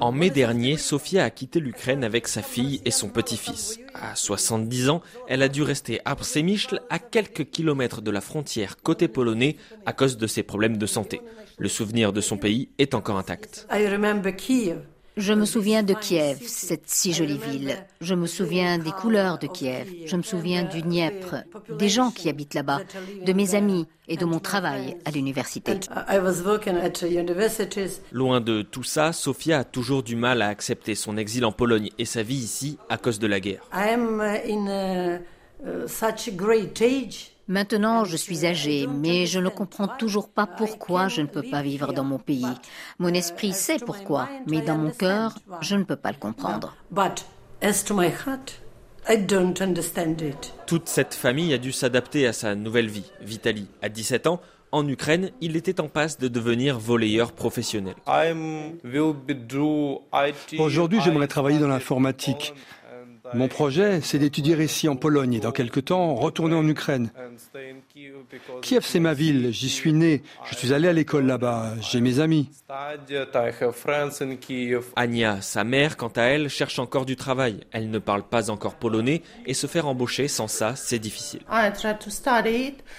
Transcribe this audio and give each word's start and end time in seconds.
En 0.00 0.12
mai 0.12 0.30
dernier, 0.30 0.76
Sofia 0.76 1.24
a 1.24 1.30
quitté 1.30 1.60
l'Ukraine 1.60 2.04
avec 2.04 2.28
sa 2.28 2.42
fille 2.42 2.80
et 2.84 2.90
son 2.90 3.08
petit-fils. 3.08 3.78
À 3.94 4.14
70 4.14 4.90
ans, 4.90 5.02
elle 5.28 5.42
a 5.42 5.48
dû 5.48 5.62
rester 5.62 6.00
à 6.04 6.14
Przemysl, 6.16 6.80
à 6.90 6.98
quelques 6.98 7.50
kilomètres 7.50 8.02
de 8.02 8.10
la 8.10 8.20
frontière 8.20 8.76
côté 8.82 9.08
polonais, 9.08 9.56
à 9.86 9.92
cause 9.92 10.16
de 10.16 10.26
ses 10.26 10.42
problèmes 10.42 10.76
de 10.76 10.86
santé. 10.86 11.20
Le 11.58 11.68
souvenir 11.68 12.12
de 12.12 12.20
son 12.20 12.36
pays 12.36 12.68
est 12.78 12.94
encore 12.94 13.18
intact. 13.18 13.66
Je 15.20 15.34
me 15.34 15.44
souviens 15.44 15.82
de 15.82 15.92
Kiev, 15.92 16.38
cette 16.46 16.88
si 16.88 17.12
jolie 17.12 17.36
ville. 17.36 17.76
Je 18.00 18.14
me 18.14 18.26
souviens 18.26 18.78
des 18.78 18.90
couleurs 18.90 19.38
de 19.38 19.46
Kiev. 19.46 19.86
Je 20.06 20.16
me 20.16 20.22
souviens 20.22 20.62
du 20.62 20.80
Dniepr, 20.80 21.44
des 21.68 21.90
gens 21.90 22.10
qui 22.10 22.30
habitent 22.30 22.54
là-bas, 22.54 22.80
de 23.22 23.32
mes 23.34 23.54
amis 23.54 23.86
et 24.08 24.16
de 24.16 24.24
mon 24.24 24.38
travail 24.38 24.96
à 25.04 25.10
l'université. 25.10 25.78
Loin 28.12 28.40
de 28.40 28.62
tout 28.62 28.82
ça, 28.82 29.12
Sofia 29.12 29.58
a 29.58 29.64
toujours 29.64 30.02
du 30.02 30.16
mal 30.16 30.40
à 30.40 30.48
accepter 30.48 30.94
son 30.94 31.18
exil 31.18 31.44
en 31.44 31.52
Pologne 31.52 31.90
et 31.98 32.06
sa 32.06 32.22
vie 32.22 32.36
ici 32.36 32.78
à 32.88 32.96
cause 32.96 33.18
de 33.18 33.26
la 33.26 33.40
guerre. 33.40 33.60
Maintenant, 37.50 38.04
je 38.04 38.16
suis 38.16 38.46
âgée, 38.46 38.86
mais 38.86 39.26
je 39.26 39.40
ne 39.40 39.48
comprends 39.48 39.88
toujours 39.88 40.28
pas 40.28 40.46
pourquoi 40.46 41.08
je 41.08 41.20
ne 41.20 41.26
peux 41.26 41.42
pas 41.42 41.62
vivre 41.62 41.92
dans 41.92 42.04
mon 42.04 42.20
pays. 42.20 42.46
Mon 43.00 43.08
esprit 43.08 43.52
sait 43.52 43.78
pourquoi, 43.84 44.28
mais 44.46 44.60
dans 44.60 44.78
mon 44.78 44.92
cœur, 44.92 45.34
je 45.60 45.74
ne 45.74 45.82
peux 45.82 45.96
pas 45.96 46.12
le 46.12 46.18
comprendre. 46.18 46.76
Toute 50.68 50.88
cette 50.88 51.14
famille 51.14 51.52
a 51.52 51.58
dû 51.58 51.72
s'adapter 51.72 52.24
à 52.28 52.32
sa 52.32 52.54
nouvelle 52.54 52.88
vie. 52.88 53.10
Vitali, 53.20 53.66
à 53.82 53.88
17 53.88 54.28
ans, 54.28 54.40
en 54.70 54.86
Ukraine, 54.86 55.30
il 55.40 55.56
était 55.56 55.80
en 55.80 55.88
passe 55.88 56.18
de 56.18 56.28
devenir 56.28 56.78
volleyeur 56.78 57.32
professionnel. 57.32 57.96
Aujourd'hui, 60.58 61.00
j'aimerais 61.04 61.26
travailler 61.26 61.58
dans 61.58 61.66
l'informatique. 61.66 62.54
Mon 63.34 63.48
projet, 63.48 64.00
c'est 64.02 64.18
d'étudier 64.18 64.62
ici 64.62 64.88
en 64.88 64.96
Pologne 64.96 65.34
et 65.34 65.40
dans 65.40 65.52
quelques 65.52 65.86
temps 65.86 66.14
retourner 66.14 66.54
en 66.54 66.66
Ukraine. 66.66 67.10
Kiev, 68.62 68.84
c'est 68.84 69.00
ma 69.00 69.14
ville, 69.14 69.50
j'y 69.52 69.68
suis 69.68 69.92
né, 69.92 70.22
je 70.48 70.54
suis 70.54 70.72
allé 70.72 70.88
à 70.88 70.92
l'école 70.92 71.26
là-bas, 71.26 71.74
j'ai 71.80 72.00
mes 72.00 72.20
amis. 72.20 72.48
Anya, 74.96 75.40
sa 75.40 75.64
mère, 75.64 75.96
quant 75.96 76.12
à 76.14 76.22
elle, 76.22 76.48
cherche 76.48 76.78
encore 76.78 77.06
du 77.06 77.16
travail. 77.16 77.60
Elle 77.72 77.90
ne 77.90 77.98
parle 77.98 78.22
pas 78.22 78.50
encore 78.50 78.76
polonais 78.76 79.22
et 79.46 79.54
se 79.54 79.66
faire 79.66 79.88
embaucher 79.88 80.28
sans 80.28 80.46
ça, 80.46 80.76
c'est 80.76 80.98
difficile. 80.98 81.40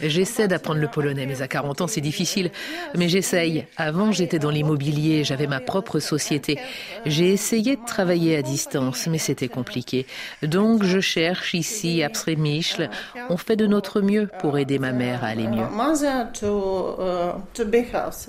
J'essaie 0.00 0.48
d'apprendre 0.48 0.80
le 0.80 0.88
polonais, 0.88 1.26
mais 1.26 1.42
à 1.42 1.48
40 1.48 1.82
ans, 1.82 1.86
c'est 1.86 2.00
difficile. 2.00 2.50
Mais 2.96 3.08
j'essaye. 3.08 3.66
Avant, 3.76 4.10
j'étais 4.10 4.38
dans 4.38 4.50
l'immobilier, 4.50 5.22
j'avais 5.22 5.46
ma 5.46 5.60
propre 5.60 6.00
société. 6.00 6.58
J'ai 7.06 7.32
essayé 7.32 7.76
de 7.76 7.84
travailler 7.86 8.36
à 8.36 8.42
distance, 8.42 9.06
mais 9.06 9.18
c'était 9.18 9.48
compliqué. 9.48 10.06
Donc, 10.42 10.82
je 10.82 11.00
cherche 11.00 11.54
ici, 11.54 12.02
à 12.02 12.08
Przemysl. 12.08 12.90
On 13.28 13.36
fait 13.36 13.56
de 13.56 13.66
notre 13.66 14.00
mieux 14.00 14.28
pour 14.40 14.58
aider 14.58 14.78
ma 14.78 14.92
mère 14.92 15.11
à 15.20 15.26
aller 15.26 15.48
mieux. 15.48 15.64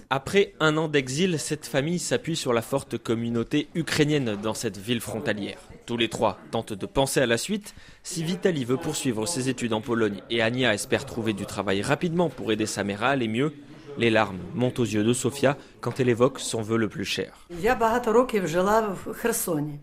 Après 0.10 0.54
un 0.60 0.78
an 0.78 0.88
d'exil, 0.88 1.40
cette 1.40 1.66
famille 1.66 2.00
s'appuie 2.00 2.36
sur 2.36 2.54
la 2.54 2.62
forte 2.62 2.98
communauté 2.98 3.68
ukrainienne 3.76 4.38
dans 4.42 4.54
cette 4.54 4.78
ville 4.78 5.02
frontalière. 5.02 5.60
Tous 5.86 5.98
les 5.98 6.10
trois 6.10 6.38
tentent 6.52 6.74
de 6.74 6.86
penser 6.86 7.20
à 7.20 7.26
la 7.26 7.38
suite. 7.38 7.76
Si 8.04 8.24
Vitali 8.24 8.66
veut 8.66 8.78
poursuivre 8.78 9.26
ses 9.26 9.50
études 9.50 9.74
en 9.74 9.82
Pologne 9.82 10.22
et 10.30 10.42
Anya 10.42 10.74
espère 10.74 11.06
trouver 11.06 11.34
du 11.34 11.46
travail 11.46 11.82
rapidement 11.82 12.30
pour 12.30 12.52
aider 12.52 12.66
sa 12.66 12.84
mère 12.84 13.04
à 13.04 13.10
aller 13.10 13.28
mieux, 13.28 13.54
les 13.98 14.10
larmes 14.10 14.40
montent 14.56 14.80
aux 14.80 14.86
yeux 14.86 15.04
de 15.04 15.14
Sofia 15.14 15.58
quand 15.82 16.00
elle 16.00 16.10
évoque 16.10 16.40
son 16.40 16.62
vœu 16.62 16.78
le 16.78 16.90
plus 16.90 17.06
cher. 17.06 17.46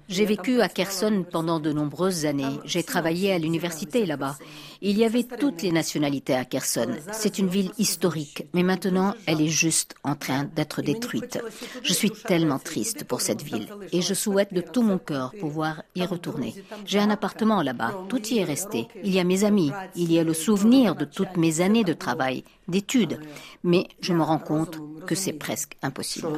J'ai 0.08 0.24
vécu 0.24 0.60
à 0.60 0.68
Kherson 0.68 1.24
pendant 1.30 1.60
de 1.60 1.72
nombreuses 1.72 2.26
années. 2.26 2.58
J'ai 2.64 2.82
travaillé 2.82 3.32
à 3.32 3.38
l'université 3.38 4.06
là-bas. 4.06 4.36
Il 4.82 4.96
y 4.98 5.04
avait 5.04 5.24
toutes 5.24 5.62
les 5.62 5.72
nationalités 5.72 6.34
à 6.34 6.44
Kherson. 6.44 6.88
C'est 7.12 7.38
une 7.38 7.48
ville 7.48 7.70
historique, 7.76 8.46
mais 8.54 8.62
maintenant 8.62 9.14
elle 9.26 9.42
est 9.42 9.48
juste 9.48 9.94
en 10.04 10.14
train 10.14 10.44
d'être 10.44 10.80
détruite. 10.80 11.38
Je 11.82 11.92
suis 11.92 12.10
tellement 12.10 12.58
triste 12.58 13.04
pour 13.04 13.20
cette 13.20 13.42
ville 13.42 13.68
et 13.92 14.00
je 14.00 14.14
souhaite 14.14 14.54
de 14.54 14.62
tout 14.62 14.82
mon 14.82 14.98
cœur 14.98 15.32
pouvoir 15.38 15.82
y 15.94 16.04
retourner. 16.04 16.54
J'ai 16.86 16.98
un 16.98 17.10
appartement 17.10 17.62
là-bas, 17.62 18.06
tout 18.08 18.26
y 18.28 18.38
est 18.38 18.44
resté. 18.44 18.86
Il 19.04 19.12
y 19.12 19.20
a 19.20 19.24
mes 19.24 19.44
amis, 19.44 19.70
il 19.96 20.10
y 20.10 20.18
a 20.18 20.24
le 20.24 20.34
souvenir 20.34 20.94
de 20.94 21.04
toutes 21.04 21.36
mes 21.36 21.60
années 21.60 21.84
de 21.84 21.92
travail, 21.92 22.44
d'études, 22.68 23.20
mais 23.62 23.86
je 24.00 24.14
me 24.14 24.22
rends 24.22 24.38
compte 24.38 24.78
que 25.06 25.14
c'est 25.14 25.32
presque 25.34 25.76
impossible. 25.82 26.28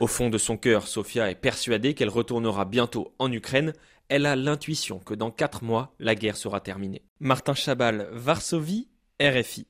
Au 0.00 0.06
fond 0.06 0.30
de 0.30 0.38
son 0.38 0.56
cœur, 0.56 0.86
Sofia 0.86 1.30
est 1.30 1.34
persuadée 1.34 1.94
qu'elle 1.94 2.08
retournera 2.08 2.64
bientôt 2.64 3.12
en 3.18 3.32
Ukraine. 3.32 3.72
Elle 4.10 4.26
a 4.26 4.34
l'intuition 4.34 4.98
que 4.98 5.14
dans 5.14 5.30
quatre 5.30 5.62
mois, 5.62 5.94
la 6.00 6.16
guerre 6.16 6.36
sera 6.36 6.60
terminée. 6.60 7.04
Martin 7.20 7.54
Chabal, 7.54 8.08
Varsovie, 8.10 8.88
RFI. 9.22 9.68